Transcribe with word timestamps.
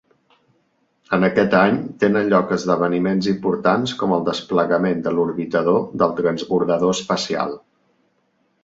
En 1.17 1.25
aquest 1.27 1.53
any, 1.59 1.77
tenen 2.03 2.31
lloc 2.31 2.53
esdeveniments 2.57 3.29
importants 3.35 3.95
com 4.01 4.17
el 4.17 4.27
desplegament 4.31 5.05
de 5.09 5.15
l'orbitador 5.19 5.87
del 6.03 6.19
transbordador 6.23 6.99
espacial. 7.01 7.57